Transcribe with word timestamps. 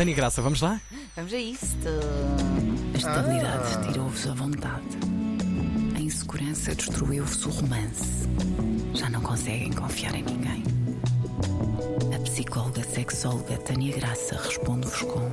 Tânia 0.00 0.14
Graça, 0.14 0.40
vamos 0.40 0.62
lá? 0.62 0.80
Vamos 1.14 1.30
a 1.30 1.36
isto. 1.36 1.88
A 2.94 2.96
estabilidade 2.96 3.86
tirou-vos 3.86 4.26
a 4.28 4.32
vontade. 4.32 4.86
A 5.94 6.00
insegurança 6.00 6.74
destruiu-vos 6.74 7.44
o 7.44 7.50
romance. 7.50 8.26
Já 8.94 9.10
não 9.10 9.20
conseguem 9.20 9.70
confiar 9.70 10.14
em 10.14 10.22
ninguém. 10.22 10.64
A 12.16 12.18
psicóloga 12.20 12.82
sexóloga 12.82 13.58
Tânia 13.58 13.94
Graça 13.94 14.40
responde-vos 14.42 15.02
com 15.02 15.28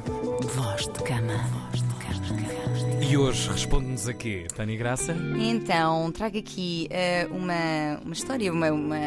voz 0.49 0.81
de 0.81 1.01
cama. 1.01 1.37
Voz 1.71 1.81
de 1.81 1.87
cama. 1.87 2.76
E 3.09 3.15
hoje 3.15 3.49
responde-nos 3.49 4.05
a 4.09 4.13
quê, 4.13 4.47
Tânia 4.53 4.77
Graça? 4.77 5.15
Então, 5.39 6.11
trago 6.11 6.37
aqui 6.37 6.87
eh, 6.89 7.25
uma, 7.31 8.01
uma 8.03 8.13
história, 8.13 8.51
uma, 8.51 8.69
uma, 8.69 8.97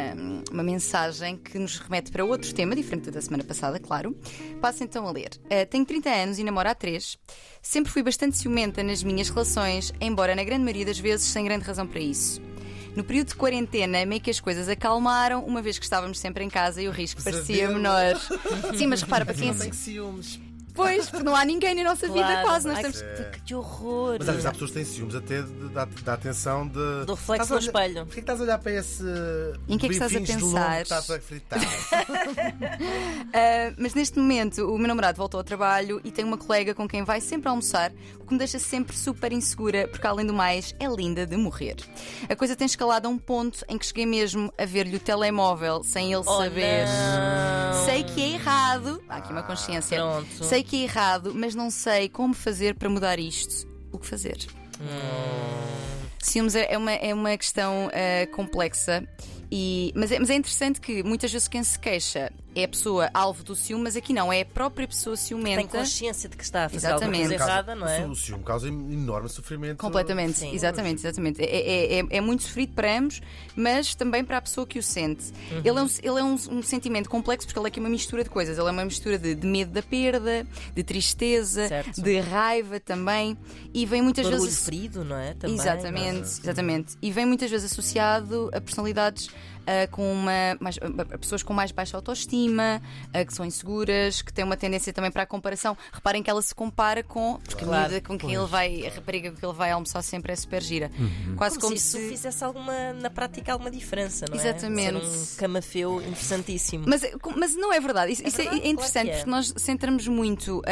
uma 0.50 0.62
mensagem 0.62 1.36
que 1.36 1.58
nos 1.58 1.78
remete 1.78 2.10
para 2.10 2.24
outro 2.24 2.54
tema, 2.54 2.74
diferente 2.74 3.10
da 3.10 3.20
semana 3.20 3.44
passada, 3.44 3.78
claro. 3.78 4.16
Passo 4.58 4.82
então 4.82 5.06
a 5.06 5.10
ler. 5.10 5.28
Eh, 5.50 5.66
tenho 5.66 5.84
30 5.84 6.08
anos 6.08 6.38
e 6.38 6.44
namoro 6.44 6.70
há 6.70 6.74
3. 6.74 7.18
Sempre 7.60 7.92
fui 7.92 8.02
bastante 8.02 8.38
ciumenta 8.38 8.82
nas 8.82 9.02
minhas 9.02 9.28
relações, 9.28 9.92
embora 10.00 10.34
na 10.34 10.44
grande 10.44 10.64
maioria 10.64 10.86
das 10.86 10.98
vezes 10.98 11.26
sem 11.26 11.44
grande 11.44 11.64
razão 11.64 11.86
para 11.86 12.00
isso. 12.00 12.40
No 12.96 13.04
período 13.04 13.28
de 13.28 13.34
quarentena, 13.34 14.06
meio 14.06 14.20
que 14.22 14.30
as 14.30 14.40
coisas 14.40 14.66
acalmaram, 14.66 15.44
uma 15.44 15.60
vez 15.60 15.78
que 15.78 15.84
estávamos 15.84 16.18
sempre 16.18 16.42
em 16.42 16.48
casa 16.48 16.80
e 16.80 16.88
o 16.88 16.90
risco 16.90 17.22
parecia 17.22 17.68
menor. 17.68 18.16
Sim, 18.76 18.86
mas 18.86 19.02
repara, 19.02 19.26
para 19.26 19.34
quem 19.34 19.48
Não 19.48 19.58
tem 19.58 19.72
ciúmes. 19.72 20.40
Pois, 20.74 21.08
porque 21.10 21.24
não 21.24 21.34
há 21.36 21.44
ninguém 21.44 21.74
na 21.74 21.84
nossa 21.84 22.06
vida 22.06 22.20
Claro. 22.20 22.42
quase. 22.46 22.66
Nós 22.68 22.76
Ai, 22.78 22.90
estamos. 22.90 23.26
que, 23.36 23.40
que 23.42 23.54
horror. 23.54 24.16
Mas 24.18 24.28
às 24.28 24.34
vezes 24.34 24.46
há 24.46 24.52
pessoas 24.52 24.70
que 24.70 24.76
têm 24.76 24.84
ciúmes 24.84 25.14
até 25.14 25.42
de- 25.42 25.68
da, 25.70 25.84
da 25.84 26.14
atenção 26.14 26.66
de. 26.66 27.04
Do 27.06 27.14
reflexo 27.14 27.50
no 27.50 27.56
olhar- 27.58 27.66
espelho. 27.66 27.94
Porquê 28.06 28.14
que 28.14 28.20
estás 28.20 28.40
a 28.40 28.44
olhar 28.44 28.58
para 28.58 28.72
esse. 28.72 29.02
Em 29.68 29.78
que 29.78 29.86
é 29.86 29.88
que 29.88 29.94
estás 29.94 30.14
a 30.16 30.20
pensar? 30.20 30.76
que 30.76 30.82
estás 30.82 31.10
a 31.10 31.20
fritar? 31.20 31.60
Ah, 33.32 33.72
mas 33.78 33.94
neste 33.94 34.18
momento 34.18 34.64
o 34.74 34.78
meu 34.78 34.88
namorado 34.88 35.16
voltou 35.16 35.38
ao 35.38 35.44
trabalho 35.44 36.00
e 36.04 36.10
tem 36.10 36.24
uma 36.24 36.36
colega 36.38 36.74
com 36.74 36.88
quem 36.88 37.02
vai 37.04 37.20
sempre 37.20 37.48
almoçar, 37.48 37.92
o 38.18 38.24
que 38.26 38.32
me 38.32 38.38
deixa 38.38 38.58
sempre 38.58 38.96
super 38.96 39.32
insegura, 39.32 39.86
porque 39.88 40.06
além 40.06 40.26
do 40.26 40.32
mais 40.32 40.74
é 40.80 40.86
linda 40.86 41.26
de 41.26 41.36
morrer. 41.36 41.76
A 42.28 42.34
coisa 42.36 42.56
tem 42.56 42.66
escalado 42.66 43.06
a 43.06 43.10
um 43.10 43.18
ponto 43.18 43.64
em 43.68 43.78
que 43.78 43.86
cheguei 43.86 44.06
mesmo 44.06 44.52
a 44.58 44.64
ver-lhe 44.64 44.96
o 44.96 45.00
telemóvel 45.00 45.82
sem 45.84 46.12
ele 46.12 46.22
Oh, 46.26 46.38
saber. 46.38 46.86
não. 46.86 47.84
Sei 47.84 48.02
que 48.04 48.20
é 48.22 48.28
errado, 48.34 49.02
há 49.08 49.16
aqui 49.16 49.32
uma 49.32 49.42
consciência. 49.42 49.98
Pronto. 49.98 50.44
Sei 50.44 50.62
que 50.62 50.69
é 50.76 50.82
errado, 50.84 51.32
mas 51.34 51.54
não 51.54 51.70
sei 51.70 52.08
como 52.08 52.34
fazer 52.34 52.74
para 52.74 52.88
mudar 52.88 53.18
isto. 53.18 53.68
O 53.92 53.98
que 53.98 54.06
fazer? 54.06 54.38
Ciúmes 56.20 56.54
é 56.54 56.72
é 56.72 56.78
uma, 56.78 56.92
é 56.92 57.14
uma 57.14 57.36
questão 57.36 57.90
ah, 57.92 58.26
complexa. 58.34 59.06
E, 59.50 59.92
mas, 59.96 60.12
é, 60.12 60.18
mas 60.18 60.30
é 60.30 60.34
interessante 60.34 60.80
que 60.80 61.02
muitas 61.02 61.32
vezes 61.32 61.48
quem 61.48 61.62
se 61.64 61.78
queixa 61.78 62.32
é 62.54 62.64
a 62.64 62.68
pessoa 62.68 63.10
alvo 63.14 63.42
do 63.44 63.54
ciúme, 63.54 63.84
mas 63.84 63.96
aqui 63.96 64.12
não, 64.12 64.32
é 64.32 64.40
a 64.40 64.44
própria 64.44 64.86
pessoa 64.88 65.16
Tem 65.16 65.24
ciumenta. 65.24 65.78
consciência 65.78 66.28
de 66.28 66.36
que 66.36 66.42
está 66.44 66.64
a 66.64 66.68
fazer 66.68 66.88
alguma 66.88 67.10
Exatamente. 67.16 67.28
coisa 67.38 67.44
errada, 67.52 67.74
não 67.74 67.88
é? 67.88 68.06
O 68.06 68.14
ciúme 68.14 68.42
causa 68.44 68.68
enorme 68.68 69.28
sofrimento. 69.28 69.78
Completamente, 69.78 70.38
Sim. 70.38 70.54
exatamente, 70.54 70.98
exatamente. 71.06 71.40
É, 71.42 71.44
é- 71.46 72.00
é- 72.00 72.06
é 72.10 72.20
muito 72.20 72.42
sofrido 72.42 72.72
para 72.74 72.98
ambos, 72.98 73.20
mas 73.54 73.94
também 73.94 74.24
para 74.24 74.38
a 74.38 74.40
pessoa 74.40 74.66
que 74.66 74.78
o 74.78 74.82
sente. 74.82 75.32
Uhum. 75.52 75.58
Ele 75.64 75.68
é, 75.78 75.82
um, 75.82 75.86
ele 76.02 76.20
é 76.20 76.24
um- 76.24 76.58
um 76.58 76.62
sentimento 76.62 77.08
complexo 77.08 77.46
porque 77.46 77.58
ele 77.58 77.66
é 77.66 77.68
aqui 77.68 77.80
uma 77.80 77.88
mistura 77.88 78.24
de 78.24 78.30
coisas. 78.30 78.58
Ele 78.58 78.68
é 78.68 78.70
uma 78.72 78.84
mistura 78.84 79.18
de, 79.18 79.34
de 79.34 79.46
medo 79.46 79.70
da 79.72 79.82
perda, 79.82 80.46
de 80.74 80.82
tristeza, 80.82 81.68
Certo. 81.68 82.02
de 82.02 82.18
raiva 82.20 82.80
também. 82.80 83.36
E 83.72 83.86
vem 83.86 84.02
muitas 84.02 84.24
Barulho 84.24 84.42
vezes. 84.42 84.64
ferido, 84.64 85.04
não 85.04 85.16
é? 85.16 85.34
Também, 85.34 85.56
Exatamente, 85.56 86.40
exatamente. 86.42 86.96
E 87.00 87.12
vem 87.12 87.24
muitas 87.26 87.50
vezes 87.50 87.70
associado 87.70 88.50
a 88.52 88.60
personalidades 88.60 89.28
com 89.90 90.12
uma. 90.12 90.56
Mais, 90.60 90.78
a 91.12 91.18
pessoas 91.18 91.42
com 91.42 91.52
mais 91.52 91.70
baixa 91.72 91.96
autoestima, 91.96 92.80
ah, 93.12 93.24
que 93.24 93.32
são 93.34 93.44
inseguras, 93.44 94.22
que 94.22 94.32
têm 94.32 94.44
uma 94.44 94.56
tendência 94.56 94.92
também 94.92 95.10
para 95.10 95.22
a 95.22 95.26
comparação. 95.26 95.76
Reparem 95.92 96.22
que 96.22 96.30
ela 96.30 96.42
se 96.42 96.54
compara 96.54 97.02
com. 97.02 97.38
Porque 97.44 97.64
Claro. 97.64 97.84
a 97.86 97.88
miúda 97.88 98.06
com 98.06 98.18
quem 98.18 98.34
ele 98.34 98.46
vai. 98.46 98.86
A 98.86 98.90
rapariga 98.90 99.30
com 99.30 99.36
quem 99.36 99.48
ele 99.48 99.56
vai 99.58 99.70
almoçar 99.70 100.02
sempre 100.02 100.32
é 100.32 100.36
super 100.36 100.62
gira. 100.62 100.90
Quase 101.36 101.56
Como, 101.58 101.68
como, 101.68 101.78
se 101.78 101.86
isso 101.86 101.98
se. 101.98 102.08
fizesse 102.08 102.42
alguma, 102.44 102.92
na 102.94 103.10
prática 103.10 103.52
alguma 103.52 103.70
diferença, 103.70 104.26
não 104.28 104.36
é? 104.36 104.40
Exatamente. 104.40 104.96
Um 105.06 105.36
camafeu 105.36 106.00
interessantíssimo. 106.02 106.84
Mas, 106.88 107.02
mas 107.36 107.54
não 107.56 107.72
é 107.72 107.80
verdade. 107.80 108.12
Isso, 108.12 108.26
isso 108.26 108.40
é- 108.40 108.44
verdade, 108.44 108.66
é 108.66 108.68
interessante 108.70 109.04
claro 109.04 109.08
que 109.08 109.12
é. 109.14 109.16
porque 109.18 109.30
nós 109.30 109.54
centramos 109.56 110.08
muito. 110.08 110.62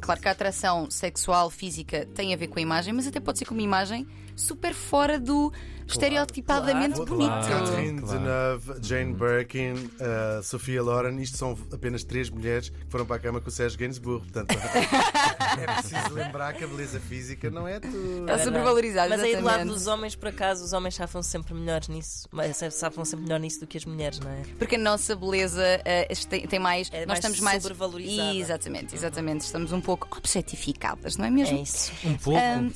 claro 0.00 0.20
que 0.20 0.28
a 0.28 0.30
atração 0.32 0.90
sexual, 0.90 1.50
física 1.50 2.06
tem 2.14 2.32
a 2.32 2.36
ver 2.36 2.48
com 2.48 2.58
a 2.58 2.62
imagem, 2.62 2.92
mas 2.92 3.06
até 3.06 3.20
pode 3.20 3.38
ser 3.38 3.44
com 3.46 3.54
uma 3.54 3.62
imagem 3.62 4.06
super 4.36 4.74
fora 4.74 5.18
do 5.18 5.52
estereotipadamente 5.86 6.94
claro, 6.94 7.10
bonito. 7.10 7.28
claro. 7.30 7.64
Catherine 7.66 8.00
Claro. 8.00 8.18
Deneuve, 8.18 8.72
Jane 8.82 9.12
Birkin, 9.14 9.72
uh, 9.72 10.42
Sofia 10.42 10.82
Loren, 10.82 11.20
isto 11.20 11.36
são 11.36 11.56
apenas 11.72 12.04
três 12.04 12.30
mulheres 12.30 12.70
que 12.70 12.76
foram 12.88 13.06
para 13.06 13.16
a 13.16 13.18
cama 13.18 13.40
com 13.40 13.48
o 13.48 13.52
Sérgio 13.52 13.78
Gainsbourg. 13.78 14.24
Portanto, 14.24 14.50
é 15.60 15.72
preciso 15.74 16.14
lembrar 16.14 16.52
que 16.54 16.64
a 16.64 16.66
beleza 16.66 17.00
física 17.00 17.50
não 17.50 17.68
é 17.68 17.80
tudo. 17.80 18.20
Está 18.20 18.38
supervalorizado. 18.38 19.10
Mas 19.10 19.20
aí 19.22 19.36
do 19.36 19.42
lado 19.42 19.56
exatamente. 19.56 19.74
dos 19.74 19.86
homens, 19.86 20.16
por 20.16 20.28
acaso, 20.28 20.64
os 20.64 20.72
homens 20.72 20.94
safam 20.94 21.22
sempre 21.22 21.54
melhores 21.54 21.88
nisso. 21.88 22.28
Mas 22.32 22.56
safam 22.72 23.04
sempre 23.04 23.24
melhor 23.24 23.40
nisso 23.40 23.60
do 23.60 23.66
que 23.66 23.76
as 23.76 23.84
mulheres, 23.84 24.18
não 24.20 24.30
é? 24.30 24.42
Porque 24.58 24.76
a 24.76 24.78
nossa 24.78 25.14
beleza 25.14 25.62
eh, 25.84 26.08
tem, 26.28 26.46
tem 26.46 26.58
mais. 26.58 26.88
É 26.92 27.00
nós 27.00 27.06
mais 27.08 27.18
estamos 27.18 27.40
mais. 27.40 27.62
sobrevalorizada. 27.62 28.34
Exatamente, 28.34 28.94
exatamente. 28.94 29.40
Estamos 29.42 29.72
um 29.72 29.80
pouco 29.80 30.08
objetificadas, 30.16 31.16
não 31.16 31.26
é 31.26 31.30
mesmo? 31.30 31.58
É 31.58 31.62
isso. 31.62 31.92
Um 32.04 32.14
pouco. 32.16 32.40
Ahm, 32.40 32.70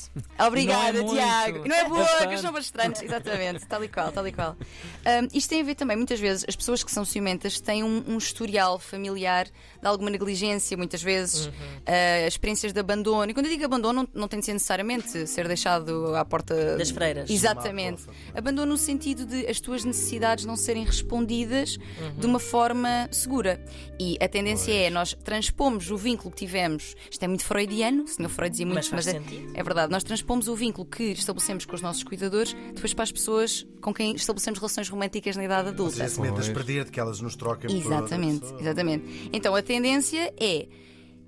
obrigada, 0.46 0.98
é 0.98 1.02
muito. 1.02 1.18
Tiago. 1.52 1.68
Não 1.68 1.76
é 1.76 1.84
boa, 1.88 1.98
Bastante. 2.00 2.20
que 2.22 2.28
eles 2.28 2.40
são 2.40 2.52
bastantes. 2.52 3.02
Exatamente, 3.02 3.66
tal 3.66 3.84
e 3.84 3.88
qual, 3.88 4.12
tal 4.12 4.26
e 4.26 4.32
qual. 4.32 4.56
Ahm, 5.04 5.28
isto 5.32 5.48
tem 5.50 5.60
a 5.60 5.64
ver 5.64 5.74
também, 5.74 5.96
muitas 5.96 6.20
vezes, 6.20 6.44
as 6.48 6.56
pessoas 6.56 6.82
que 6.84 6.90
são 6.90 7.04
ciumentas 7.04 7.60
têm 7.60 7.82
um, 7.82 8.02
um 8.08 8.18
historial 8.18 8.78
familiar 8.78 9.46
de 9.46 9.86
alguma 9.86 10.10
negligência, 10.10 10.76
muitas 10.76 11.02
vezes, 11.02 11.46
Uhum. 11.46 11.52
ah, 11.86 12.26
experiências 12.26 12.72
de 12.72 12.80
abandono. 12.80 13.30
E 13.30 13.34
quando 13.34 13.46
eu 13.46 13.52
digo 13.52 13.64
abandono, 13.64 14.02
não, 14.12 14.20
não 14.22 14.28
tem 14.28 14.40
de 14.40 14.46
ser 14.46 14.52
necessariamente 14.52 15.26
ser 15.26 15.46
deixado 15.48 16.14
à 16.14 16.24
porta 16.24 16.76
Das 16.76 16.90
freiras. 16.90 17.30
Exatamente. 17.30 18.02
Abandono 18.34 18.72
no 18.72 18.78
sentido 18.78 19.24
de 19.24 19.46
as 19.46 19.60
tuas 19.60 19.84
necessidades 19.84 20.44
não 20.44 20.56
serem 20.56 20.84
respondidas 20.84 21.76
Uhum. 22.00 22.14
de 22.18 22.26
uma 22.26 22.38
forma 22.38 23.08
segura. 23.10 23.64
E 23.98 24.16
a 24.20 24.28
tendência 24.28 24.72
é 24.72 24.90
nós 24.90 25.14
transpomos 25.24 25.90
o 25.90 25.96
vínculo 25.96 26.30
que 26.30 26.36
tivemos. 26.38 26.94
Isto 27.10 27.22
é 27.24 27.28
muito 27.28 27.44
freudiano, 27.44 28.04
o 28.04 28.08
senhor 28.08 28.28
Freud 28.28 28.50
dizia 28.50 28.66
muito, 28.66 28.76
Mas 28.76 28.88
faz 28.88 29.06
é, 29.06 29.12
sentido. 29.12 29.52
é 29.54 29.62
verdade. 29.62 29.90
Nós 29.92 30.02
transpomos 30.04 30.48
o 30.48 30.54
vínculo 30.54 30.86
que 30.86 31.04
estabelecemos 31.12 31.37
com 31.64 31.74
os 31.74 31.80
nossos 31.82 32.02
cuidadores 32.02 32.54
depois 32.74 32.92
para 32.94 33.04
as 33.04 33.12
pessoas 33.12 33.66
com 33.80 33.92
quem 33.94 34.14
estabelecemos 34.14 34.58
relações 34.58 34.88
românticas 34.88 35.36
na 35.36 35.44
idade 35.44 35.68
Ou 35.68 35.72
adulta. 35.74 36.08
seja, 36.08 36.32
de 36.32 36.40
as 36.40 36.48
perder, 36.48 36.84
de 36.84 36.90
que 36.90 37.00
elas 37.00 37.20
nos 37.20 37.34
outra 37.40 37.70
Exatamente, 37.72 38.44
exatamente. 38.60 39.30
Então 39.32 39.54
a 39.54 39.62
tendência 39.62 40.32
é. 40.38 40.66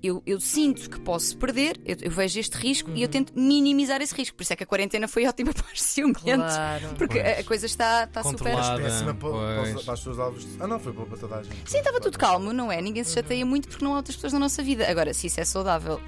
Eu, 0.03 0.19
eu 0.25 0.39
sinto 0.39 0.89
que 0.89 0.99
posso 0.99 1.37
perder, 1.37 1.79
eu, 1.85 1.95
eu 2.01 2.09
vejo 2.09 2.39
este 2.39 2.57
risco 2.57 2.89
e 2.89 3.03
eu 3.03 3.05
Uhum. 3.05 3.11
tento 3.11 3.33
minimizar 3.39 4.01
esse 4.01 4.15
risco. 4.15 4.35
Por 4.35 4.41
isso 4.41 4.51
é 4.51 4.55
que 4.55 4.63
a 4.63 4.65
quarentena 4.65 5.07
foi 5.07 5.27
ótima 5.27 5.53
para 5.53 5.63
os 5.71 5.79
ciumentos. 5.79 6.23
Claro. 6.23 6.87
Porque 6.97 7.19
a, 7.19 7.23
Pois. 7.23 7.39
a 7.39 7.43
coisa 7.43 7.65
está, 7.67 8.03
está 8.05 8.23
super. 8.23 8.37
Controlada. 8.51 8.81
Péssima 8.81 9.13
para, 9.13 9.29
para 9.29 9.93
as 9.93 9.99
pessoas 9.99 10.17
alvos. 10.17 10.47
Ah, 10.59 10.65
não, 10.65 10.79
foi 10.79 10.91
boa 10.91 11.05
para 11.05 11.17
toda 11.19 11.35
a 11.35 11.43
gente. 11.43 11.55
Sim, 11.69 11.77
estava 11.77 11.99
tudo 11.99 12.17
calmo, 12.17 12.51
não 12.51 12.71
é? 12.71 12.81
Ninguém 12.81 13.03
se 13.03 13.13
chateia 13.13 13.45
muito 13.45 13.67
porque 13.67 13.85
não 13.85 13.93
há 13.93 13.97
outras 13.97 14.15
pessoas 14.15 14.33
na 14.33 14.39
nossa 14.39 14.63
vida. 14.63 14.89
Agora, 14.89 15.13
se 15.13 15.27
isso 15.27 15.39
é 15.39 15.45
saudável, 15.45 16.01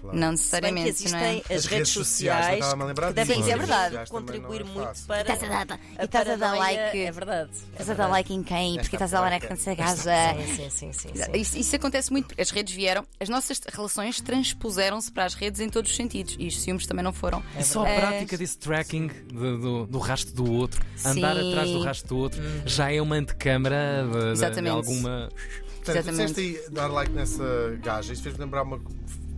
Claro. 0.00 0.16
não 0.18 0.36
Se 0.36 0.60
bem 0.60 0.74
que 0.74 0.80
necessariamente, 0.80 0.88
existem 0.88 1.12
não 1.12 1.18
é? 1.18 1.36
as, 1.38 1.50
As 1.58 1.64
redes 1.66 1.88
sociais 1.90 2.74
lembrar 2.74 3.08
que 3.08 3.12
devem. 3.14 3.42
Sim, 3.42 3.50
é 3.50 3.54
As 3.54 3.58
redes 3.58 3.58
verdade. 3.58 3.84
sociais 3.88 4.10
contribuir 4.10 4.60
é 4.60 4.64
muito 4.64 5.00
para. 5.06 5.20
Estás 5.20 5.42
a 5.42 5.46
dar- 5.48 5.78
a 5.98 6.02
e 6.02 6.04
estás 6.04 6.28
a 6.28 6.36
dar 6.36 6.52
like. 6.58 6.98
É 6.98 7.10
verdade. 7.12 7.50
Estás 7.72 7.90
a 7.90 7.94
dar 7.94 8.06
like 8.08 8.32
em 8.34 8.42
quem? 8.42 8.76
Porque 8.76 8.96
estás 8.96 9.12
a 9.14 9.20
dar 9.20 9.30
like 9.30 9.48
nessa 9.50 9.74
gaja. 9.74 9.94
Sim, 9.96 10.46
sim, 10.46 10.70
sim, 10.70 10.92
sim, 10.92 11.08
sim. 11.14 11.32
Isso, 11.34 11.58
isso 11.58 11.76
acontece 11.76 12.10
muito 12.12 12.26
porque 12.28 12.40
as 12.42 12.50
redes 12.50 12.74
vieram, 12.74 13.04
as 13.20 13.28
nossas 13.28 13.60
relações 13.72 14.20
transpuseram-se 14.20 15.10
para 15.10 15.24
as 15.24 15.34
redes 15.34 15.60
em 15.60 15.68
todos 15.68 15.90
os 15.90 15.96
sentidos 15.96 16.36
e 16.38 16.46
os 16.46 16.60
ciúmes 16.60 16.86
também 16.86 17.02
não 17.04 17.12
foram. 17.12 17.42
E 17.58 17.62
só 17.64 17.82
a 17.82 17.84
prática 17.94 18.36
desse 18.38 18.58
tracking 18.58 19.08
do, 19.32 19.58
do, 19.58 19.86
do 19.86 19.98
rastro 19.98 20.32
do 20.34 20.52
outro, 20.52 20.80
andar 21.04 21.36
atrás 21.36 21.70
do 21.70 21.80
rastro 21.82 22.08
do 22.08 22.16
outro, 22.18 22.40
já 22.64 22.92
é 22.92 23.00
uma 23.02 23.16
antecâmara 23.16 24.04
de, 24.34 24.40
de- 24.54 24.60
de 24.62 24.68
alguma. 24.68 25.28
Portanto, 25.92 26.08
Exatamente. 26.08 26.34
disseste 26.34 26.66
aí 26.68 26.70
dar 26.74 26.86
like 26.88 27.12
nessa 27.12 27.78
gaja. 27.82 28.12
Isto 28.12 28.22
fez-me 28.24 28.44
lembrar 28.44 28.62
uma, 28.62 28.80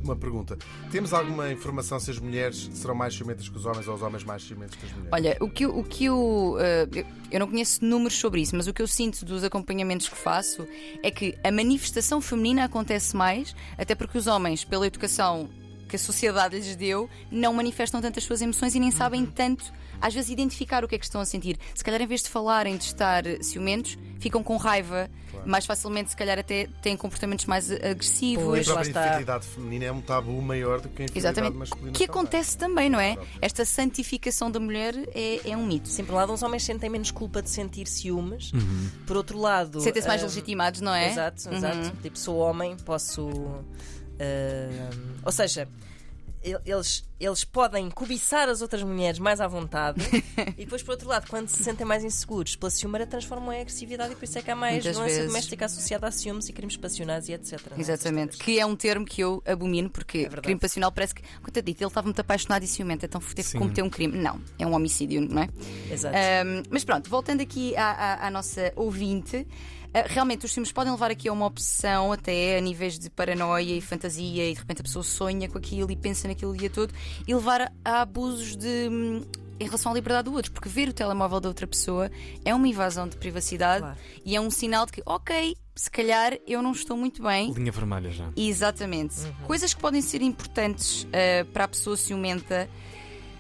uma 0.03 0.17
pergunta. 0.17 0.57
Temos 0.91 1.13
alguma 1.13 1.51
informação 1.53 1.99
se 2.01 2.11
as 2.11 2.19
mulheres 2.19 2.71
serão 2.73 2.95
mais 2.95 3.15
ciumentas 3.15 3.49
que 3.49 3.57
os 3.57 3.65
homens 3.67 3.87
ou 3.87 3.95
os 3.95 4.03
homens 4.03 4.25
mais 4.25 4.43
ciumentos 4.43 4.77
que 4.77 4.87
as 4.87 4.93
mulheres? 4.93 5.11
Olha, 5.13 5.37
o 5.41 5.49
que, 5.51 5.65
eu- 5.65 5.79
o 5.79 5.85
que 5.85 6.05
eu, 6.07 6.57
eh, 6.61 6.89
eu. 6.95 7.07
Eu 7.31 7.39
não 7.41 7.47
conheço 7.47 7.85
números 7.85 8.19
sobre 8.19 8.41
isso, 8.41 8.57
mas 8.57 8.67
o 8.67 8.73
que 8.73 8.83
eu 8.83 8.89
sinto 8.89 9.25
dos 9.25 9.45
acompanhamentos 9.45 10.09
que 10.09 10.17
faço 10.17 10.67
é 11.03 11.11
que 11.13 11.37
a 11.45 11.53
manifestação 11.53 12.21
feminina 12.21 12.65
acontece 12.65 13.17
mais, 13.17 13.55
até 13.79 13.95
porque 13.95 14.19
os 14.19 14.27
homens, 14.27 14.65
pela 14.65 14.85
educação 14.87 15.49
que 15.91 15.97
a 15.97 15.99
sociedade 15.99 16.57
lhes 16.57 16.75
deu, 16.77 17.11
não 17.31 17.53
manifestam 17.53 18.01
tanto 18.01 18.19
as 18.19 18.25
suas 18.25 18.41
emoções 18.41 18.75
e 18.75 18.81
nem 18.81 18.91
sabem 18.91 19.27
tanto, 19.27 19.65
às 20.01 20.15
vezes, 20.15 20.31
identificar 20.31 20.85
o 20.85 20.89
que 20.89 20.95
é 20.95 20.99
que 20.99 21.05
estão 21.05 21.21
a 21.21 21.27
sentir. 21.27 21.59
Se 21.75 21.85
calhar, 21.85 22.01
em 22.01 22.07
vez 22.07 22.23
de 22.23 22.29
falarem 22.31 22.77
de 22.77 22.85
estar 22.85 23.25
ciumentos, 23.43 23.99
ficam 24.19 24.43
com 24.43 24.57
raiva, 24.57 25.11
mais 25.45 25.67
facilmente, 25.67 26.11
se 26.11 26.17
calhar, 26.17 26.39
até 26.39 26.67
têm 26.83 26.97
comportamentos 26.97 27.45
mais 27.47 27.71
agressivos. 27.71 28.45
a 28.45 28.49
Pois, 28.49 28.67
lá 28.67 28.75
própria 28.83 29.41
feminina 29.41 29.85
é 29.87 29.93
um 29.93 30.01
tabu 30.01 30.41
maior 30.41 30.81
do 30.81 30.89
que 30.89 31.03
a 31.03 31.05
infertilidade 31.05 31.19
Exatamente. 31.39 31.59
masculina. 31.59 31.93
Que 31.93 32.05
acontece 32.05 32.57
também, 32.57 32.89
não 32.89 33.01
é? 33.01 33.17
Esta 33.43 33.65
santificação 33.65 34.51
da 34.51 34.61
mulher 34.61 34.95
é, 35.15 35.51
é 35.51 35.57
um 35.57 35.67
mito. 35.67 35.89
Sim, 35.89 36.05
por 36.05 36.13
um 36.13 36.17
lado, 36.17 36.33
os 36.33 36.43
homens 36.43 36.63
sentem 36.65 36.89
menos 36.89 37.11
culpa 37.11 37.43
de 37.43 37.51
sentir 37.51 37.87
ciúmes. 37.87 38.53
Uhum. 38.53 38.91
Por 39.07 39.17
outro 39.17 39.39
lado. 39.39 39.81
Sentem-se 39.81 40.07
mais 40.09 40.23
ah, 40.23 40.27
legitimados, 40.27 40.81
não 40.81 40.95
é? 40.95 41.11
Exato, 41.11 41.49
Uhum. 41.49 41.57
exato. 41.57 41.93
Tipo, 42.03 42.19
sou 42.19 42.37
homem, 42.37 42.77
posso 42.85 43.31
ou 45.25 45.33
seja, 45.33 45.69
eles, 46.65 47.05
eles 47.21 47.45
podem 47.45 47.91
cobiçar 47.91 48.49
as 48.49 48.63
outras 48.63 48.83
mulheres 48.83 49.19
mais 49.19 49.43
à 49.43 49.47
vontade 49.47 50.01
e 50.57 50.65
depois, 50.65 50.83
por 50.83 50.93
outro 50.93 51.07
lado, 51.07 51.29
quando 51.29 51.49
se 51.51 51.63
sentem 51.63 51.87
mais 51.87 52.03
inseguros 52.03 52.57
pela 52.57 52.71
ciumeira, 52.71 53.07
transformam 53.07 53.53
em 53.53 53.61
agressividade 53.61 54.15
e 54.15 54.17
por 54.17 54.25
isso 54.25 54.39
é 54.39 54.43
que 54.43 54.51
há 54.51 54.57
mais 54.57 54.77
Muitas 54.77 54.93
violência 54.97 55.17
vezes. 55.19 55.31
doméstica 55.33 55.65
associada 55.67 56.07
a 56.07 56.11
ciúmes 56.11 56.49
e 56.49 56.53
crimes 56.55 56.79
passionais 56.79 57.29
e 57.29 57.35
etc. 57.35 57.61
é? 57.77 57.79
Exatamente, 57.81 58.39
que 58.39 58.59
é 58.59 58.65
um 58.65 58.75
termo 58.75 59.05
que 59.05 59.21
eu 59.21 59.43
abomino, 59.47 59.91
porque 59.91 60.21
verdade. 60.23 60.41
crime 60.41 60.59
passional 60.59 60.91
parece 60.91 61.15
que, 61.15 61.23
coitadito, 61.43 61.83
ele 61.83 61.89
estava 61.89 62.07
muito 62.07 62.21
apaixonado 62.21 62.63
e 62.63 62.67
ciumento, 62.67 63.05
então 63.05 63.21
teve 63.21 63.51
que 63.53 63.59
cometer 63.59 63.83
um 63.83 63.91
crime. 63.91 64.17
Não, 64.17 64.41
é 64.59 64.67
um 64.67 64.73
homicídio, 64.73 65.21
não 65.21 65.43
é? 65.43 65.49
Exato. 65.93 66.17
Um, 66.17 66.63
mas 66.71 66.85
pronto, 66.85 67.11
voltando 67.11 67.43
aqui 67.43 67.77
à, 67.77 67.91
à- 67.91 68.27
à 68.29 68.31
nossa 68.31 68.73
ouvinte, 68.77 69.47
realmente 70.07 70.47
os 70.47 70.53
filmes 70.53 70.71
podem 70.73 70.93
levar 70.93 71.11
aqui 71.11 71.29
a 71.29 71.33
uma 71.33 71.47
obsessão, 71.47 72.13
até 72.13 72.57
a 72.59 72.61
níveis 72.61 72.99
de 72.99 73.11
paranoia 73.11 73.77
e 73.77 73.81
fantasia, 73.81 74.49
e 74.49 74.53
de 74.55 74.59
repente 74.61 74.81
a 74.81 74.85
pessoa 74.85 75.03
sonha 75.03 75.49
com 75.49 75.59
aquilo 75.59 75.91
e 75.91 75.97
pensa 75.97 76.29
naquilo 76.29 76.53
o 76.53 76.57
dia 76.57 76.71
todo, 76.71 76.93
e 77.27 77.35
levar 77.35 77.61
a, 77.63 77.73
a 77.85 78.01
abusos 78.03 78.57
de. 78.57 78.89
em 79.59 79.65
relação 79.65 79.93
à 79.93 79.95
liberdade 79.95 80.31
do 80.31 80.35
outro, 80.35 80.53
porque 80.53 80.69
ver 80.69 80.89
o 80.89 80.93
telemóvel 80.93 81.41
da 81.41 81.49
outra 81.49 81.67
pessoa 81.67 82.11
é 82.45 82.55
uma 82.55 82.67
invasão 82.69 83.07
de 83.09 83.17
privacidade 83.17 83.81
Claro. 83.83 83.99
e 84.25 84.35
é 84.37 84.41
um 84.41 84.51
sinal 84.51 84.87
de 84.87 84.93
que, 84.93 85.03
ok, 85.05 85.57
se 85.75 85.91
calhar 85.91 86.39
eu 86.47 86.63
não 86.63 86.73
estou 86.73 86.97
muito 86.97 87.23
bem, 87.23 87.53
Linha 87.53 87.73
vermelha 87.73 88.11
já. 88.11 88.31
Exatamente. 88.37 89.21
Uhum. 89.21 89.33
Coisas 89.47 89.75
que 89.75 89.81
podem 89.81 90.01
ser 90.01 90.23
importantes 90.23 91.03
uh, 91.05 91.45
para 91.53 91.65
a 91.65 91.69
pessoa 91.69 91.97
ciumenta. 91.97 92.69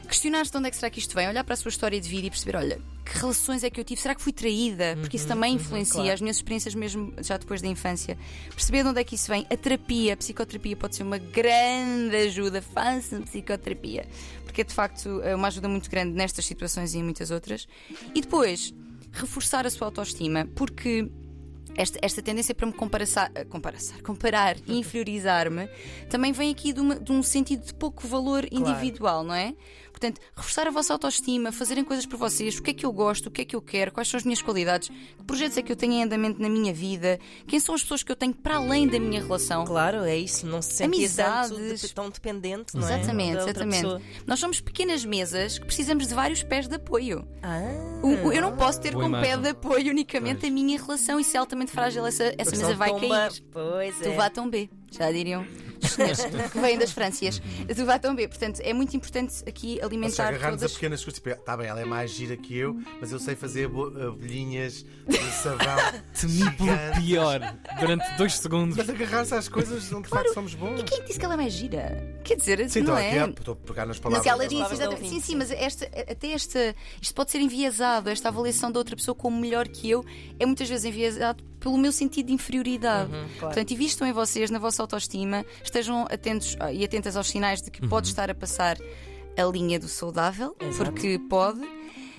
Questionar-se 0.08 0.50
de 0.50 0.58
onde 0.58 0.67
é 0.67 0.70
que 0.70 0.76
será 0.76 0.91
que 0.91 0.99
isto 0.99 1.14
vem, 1.14 1.29
olhar 1.29 1.44
para 1.44 1.55
a 1.55 1.56
sua 1.56 1.69
história 1.69 2.00
de 2.00 2.08
vida 2.08 2.26
e 2.26 2.31
perceber, 2.31 2.56
olha, 2.56 2.81
que 3.12 3.19
relações 3.19 3.65
é 3.65 3.71
que 3.71 3.81
eu 3.81 3.85
tive? 3.85 4.01
Será 4.01 4.15
que 4.15 4.23
fui 4.23 4.33
traída? 4.33 4.97
Porque 5.01 5.17
isso 5.17 5.27
também 5.27 5.55
influencia 5.55 5.97
Uhum, 5.97 6.03
claro. 6.03 6.15
as 6.15 6.21
minhas 6.21 6.37
experiências 6.37 6.75
mesmo 6.75 7.12
já 7.21 7.37
depois 7.37 7.61
da 7.61 7.69
infância. 7.69 8.17
Perceber 8.51 8.83
de 8.83 8.89
onde 8.91 9.01
é 9.01 9.05
que 9.05 9.15
isso 9.15 9.29
vem. 9.31 9.47
A 9.51 9.57
terapia, 9.57 10.15
a 10.15 10.17
psicoterapia 10.17 10.77
pode 10.77 10.97
ser 10.97 11.03
uma 11.03 11.19
grande 11.19 12.15
ajuda. 12.17 12.62
Façam 12.62 13.23
psicoterapia. 13.23 14.07
Porque 14.45 14.61
é 14.62 14.65
de 14.65 14.75
facto 14.75 15.21
é 15.23 15.35
uma 15.35 15.49
ajuda 15.49 15.69
muito 15.69 15.91
grande 15.91 16.12
nestas 16.15 16.45
situações 16.45 16.95
e 16.95 16.99
em 16.99 17.03
muitas 17.03 17.31
outras. 17.31 17.67
E 18.15 18.21
depois, 18.21 18.75
reforçar 19.12 19.67
a 19.67 19.71
sua 19.71 19.87
autoestima, 19.89 20.47
porque 20.55 21.11
esta, 21.77 21.99
esta 22.03 22.21
tendência 22.21 22.53
para 22.55 22.67
me 22.67 22.73
comparar, 22.73 23.07
comparar, 23.49 23.79
comparar 24.03 24.57
e 24.67 24.77
inferiorizar-me 24.79 25.69
também 26.09 26.33
vem 26.33 26.51
aqui 26.51 26.73
de, 26.73 26.81
uma- 26.81 26.97
de 26.99 27.12
um 27.12 27.23
sentido 27.23 27.65
de 27.65 27.73
pouco 27.75 28.07
valor 28.09 28.45
individual, 28.51 29.23
não 29.23 29.35
é? 29.35 29.55
Portanto, 30.00 30.19
reforçar 30.35 30.67
a 30.67 30.70
vossa 30.70 30.94
autoestima, 30.94 31.52
fazerem 31.52 31.85
coisas 31.85 32.06
por 32.06 32.17
vocês, 32.17 32.56
o 32.56 32.62
que 32.62 32.70
é 32.70 32.75
que 32.75 32.87
eu 32.87 32.93
gosto, 32.93 33.26
o 33.26 33.31
que 33.31 33.43
é 33.43 33.44
que 33.44 33.55
eu 33.55 33.61
quero, 33.61 33.93
quais 33.93 34.08
são 34.08 34.17
as 34.17 34.25
minhas 34.25 34.41
qualidades, 34.41 34.88
que 34.88 35.25
projetos 35.26 35.58
é 35.58 35.62
que 35.62 35.70
eu 35.70 35.76
tenho 35.76 35.93
em 35.93 36.02
andamento 36.05 36.41
na 36.41 36.49
minha 36.49 36.73
vida, 36.73 37.20
quem 37.47 37.61
são 37.61 37.75
as 37.75 37.82
pessoas 37.82 38.02
que 38.02 38.11
eu 38.11 38.17
tenho 38.17 38.32
para 38.35 38.56
além 38.56 38.88
da 38.88 38.99
minha 38.99 39.20
relação. 39.20 39.62
Claro, 39.67 39.99
é 40.05 40.17
isso, 40.17 40.47
não 40.47 40.62
se 40.62 40.73
sentir 40.73 41.11
tanto 41.14 41.55
Amizades. 41.55 41.81
de- 41.82 41.94
tão 41.94 42.08
dependente, 42.08 42.75
não 42.75 42.88
é? 42.88 42.94
Exatamente, 42.99 43.37
outra 43.37 43.50
exatamente. 43.50 43.82
pessoa. 43.82 44.02
Nós 44.26 44.41
somos 44.41 44.58
pequenas 44.62 45.05
mesas 45.05 45.58
que 45.58 45.67
precisamos 45.67 46.06
de 46.08 46.14
vários 46.14 46.43
pés 46.43 46.67
de 46.67 46.76
apoio. 46.76 47.29
Ah, 47.43 47.61
O- 48.02 48.32
eu 48.32 48.41
não 48.41 48.56
posso 48.56 48.81
ter 48.81 48.94
como 48.94 49.20
pé 49.20 49.37
de 49.37 49.50
apoio 49.50 49.91
unicamente 49.91 50.47
a 50.47 50.50
minha 50.50 50.81
relação. 50.81 51.20
Isso 51.20 51.37
é 51.37 51.41
altamente 51.41 51.70
frágil. 51.73 52.06
Essa, 52.06 52.32
essa 52.38 52.52
mesa 52.52 52.75
vai 52.75 52.88
tomba- 52.91 53.29
cair. 53.29 53.43
Pois 53.52 53.99
Tu 53.99 54.08
é. 54.08 54.14
vá 54.14 54.31
tão 54.31 54.49
B, 54.49 54.70
já 54.91 55.12
diriam 55.12 55.44
os 55.90 56.19
senhores 56.19 56.50
que 56.52 56.58
vêm 56.60 56.78
das 56.78 56.92
Frâncias. 56.92 57.40
Tu 57.75 57.84
vá 57.84 57.98
tão 57.98 58.14
B. 58.14 58.28
Portanto, 58.28 58.60
é 58.60 58.72
muito 58.72 58.96
importante 58.96 59.34
aqui 59.46 59.69
Ou 59.69 59.75
seja, 59.75 59.87
alimentar 59.87 60.28
agarrar-nos 60.28 60.56
a 60.62 60.66
todas. 60.66 60.72
pequenas 60.75 61.04
coisas. 61.04 61.20
Tipo, 61.20 61.34
tá 61.42 61.56
bem, 61.56 61.66
ela 61.66 61.81
é 61.81 61.84
mais 61.84 62.10
gira 62.10 62.37
que 62.37 62.56
eu, 62.56 62.76
mas 63.00 63.12
eu 63.12 63.19
sei 63.19 63.34
fazer 63.37 63.69
bo- 63.69 63.87
abelhinhas 64.08 64.84
de 65.08 65.19
sabão. 65.32 65.76
Temi 66.19 66.50
pelo 66.56 67.02
pior 67.02 67.56
durante 67.78 68.16
dois 68.16 68.37
segundos. 68.37 68.76
Mas 68.76 68.88
agarrar-se 68.88 69.34
às 69.34 69.48
coisas 69.48 69.92
onde 69.92 70.04
de 70.04 70.08
facto 70.08 70.32
somos 70.34 70.54
bons. 70.54 70.81
E 70.81 70.84
quem 70.84 70.98
é 71.00 71.02
disse 71.04 71.19
que 71.19 71.25
ela 71.25 71.34
é 71.34 71.37
mais 71.37 71.52
gira? 71.52 72.10
Quer 72.25 72.37
dizer, 72.37 72.70
Sim, 72.70 72.81
não 72.81 72.94
estou 72.94 72.99
é? 72.99 73.08
aqui 73.08 73.19
a, 73.19 73.26
estou 73.28 73.55
a 73.55 73.56
pegar 73.56 73.87
nas 73.87 73.96
Mas 73.96 74.00
palavras. 74.00 74.26
ela 74.26 74.46
disse, 74.46 74.62
da 74.62 74.72
exatamente. 74.72 75.08
Sim, 75.08 75.20
sim, 75.20 75.37
mas 75.37 75.50
esta, 75.50 75.87
até 75.87 76.32
esta. 76.32 76.75
Isto 77.00 77.14
pode 77.14 77.31
ser 77.31 77.40
enviesado, 77.40 78.11
esta 78.11 78.28
avaliação 78.28 78.70
da 78.70 78.78
outra 78.78 78.94
pessoa 78.94 79.14
como 79.14 79.40
melhor 79.40 79.67
que 79.69 79.88
eu, 79.88 80.05
é 80.38 80.46
muitas 80.46 80.69
vezes 80.69 80.84
enviesado 80.84 81.43
pelo 81.58 81.76
meu 81.76 81.93
sentido 81.93 82.26
de 82.26 82.32
inferioridade. 82.32 83.11
claro. 83.11 83.28
Portanto, 83.38 83.70
invistam 83.72 84.06
em 84.08 84.12
vocês, 84.12 84.50
na 84.50 84.58
vossa 84.58 84.82
autoestima, 84.82 85.44
estejam 85.62 86.06
atentos 86.11 86.56
ah, 86.58 86.72
e 86.72 86.84
atentas 86.84 87.17
aos 87.17 87.28
sinais 87.28 87.61
de 87.61 87.70
que 87.70 87.87
pode 87.87 88.08
estar 88.08 88.31
a 88.31 88.34
passar 88.34 88.78
a 89.37 89.43
linha 89.44 89.78
do 89.78 89.88
saudável, 89.88 90.56
Exato. 90.61 90.90
porque 90.93 91.19
pode. 91.28 91.61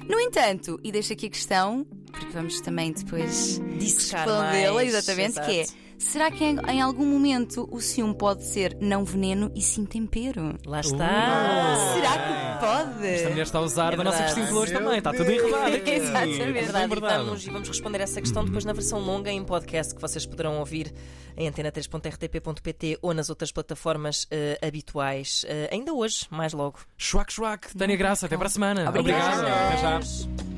No 0.08 0.20
entanto, 0.20 0.80
e 0.84 0.92
deixo 0.92 1.14
aqui 1.14 1.28
a 1.28 1.30
questão, 1.30 1.86
porque 2.12 2.32
vamos 2.34 2.60
também 2.62 2.92
depois 2.92 3.60
respondê-la, 3.80 4.74
mais, 4.74 4.94
exatamente, 4.94 5.40
que 5.42 5.60
é. 5.60 5.66
Será 6.02 6.32
que 6.32 6.44
em, 6.44 6.58
em 6.68 6.82
algum 6.82 7.06
momento 7.06 7.70
o 7.72 7.80
ciúme 7.80 8.16
pode 8.16 8.44
ser 8.44 8.76
não 8.82 9.06
veneno 9.06 9.52
e 9.56 9.62
sim 9.62 9.86
tempero? 9.86 10.58
Lá 10.66 10.80
está. 10.82 11.76
Será 11.94 12.18
que 12.18 12.66
pode? 12.66 13.08
Esta 13.08 13.30
mulher 13.30 13.44
está 13.44 13.60
a 13.60 13.62
usar 13.62 13.94
É 13.94 13.98
da 13.98 14.04
nossa. 14.04 14.24
Cristina 14.24 14.48
Flores 14.48 14.72
Meu 14.72 14.82
também. 14.82 14.98
Está 14.98 15.12
tudo 15.12 15.26
Deus. 15.26 15.44
enredado 15.48 15.76
aqui. 15.78 15.90
Exatamente. 15.92 16.38
Tudo 16.40 16.50
É 16.50 16.52
verdade, 16.62 16.86
e 16.86 16.88
verdade. 16.90 17.24
vamos, 17.24 17.48
e 17.48 17.50
vamos 17.52 17.68
responder 17.70 18.02
essa 18.02 18.20
questão 18.20 18.44
depois 18.44 18.66
na 18.66 18.74
versão 18.74 19.00
longa 19.00 19.32
em 19.32 19.44
podcast 19.44 19.94
que 19.96 20.02
vocês 20.02 20.26
poderão 20.26 20.58
ouvir 20.60 20.92
em 21.38 21.50
antena3.rtp.pt 21.50 22.98
ou 23.02 23.14
nas 23.14 23.30
outras 23.30 23.52
plataformas 23.52 24.28
eh, 24.32 24.60
habituais. 24.62 25.46
Eh, 25.48 25.70
ainda 25.72 25.94
hoje, 25.94 26.26
mais 26.32 26.52
logo. 26.52 26.80
Schwack, 26.98 27.32
schwack. 27.32 27.78
Tânia 27.78 27.96
Graça, 27.96 28.26
até 28.26 28.36
para 28.36 28.48
a 28.48 28.50
semana. 28.50 28.90
Obrigada. 28.90 29.38
Obrigado. 29.38 29.68
Até 29.68 29.78
já. 29.78 30.51